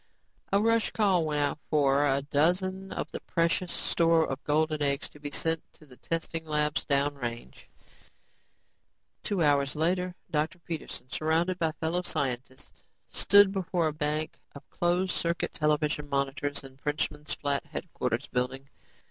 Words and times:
A 0.51 0.59
rush 0.59 0.89
call 0.89 1.25
went 1.25 1.41
out 1.41 1.59
for 1.69 2.03
a 2.03 2.23
dozen 2.23 2.91
of 2.91 3.11
the 3.11 3.19
precious 3.19 3.71
store 3.71 4.25
of 4.27 4.43
golden 4.45 4.81
eggs 4.81 5.07
to 5.09 5.19
be 5.19 5.29
sent 5.29 5.61
to 5.73 5.85
the 5.85 5.97
testing 5.97 6.43
labs 6.43 6.83
down 6.85 7.13
range. 7.13 7.69
Two 9.21 9.43
hours 9.43 9.75
later, 9.75 10.15
Dr. 10.31 10.57
Peterson, 10.57 11.07
surrounded 11.11 11.59
by 11.59 11.73
fellow 11.73 12.01
scientists, 12.01 12.83
stood 13.11 13.51
before 13.51 13.89
a 13.89 13.93
bank 13.93 14.39
of 14.55 14.67
closed 14.71 15.11
circuit 15.11 15.53
television 15.53 16.09
monitors 16.09 16.63
in 16.63 16.77
the 16.77 16.81
Frenchman's 16.81 17.35
Flat 17.35 17.63
headquarters 17.67 18.25
building. 18.25 18.69